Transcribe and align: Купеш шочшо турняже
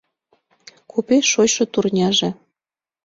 Купеш 0.91 1.25
шочшо 1.33 1.63
турняже 1.73 2.29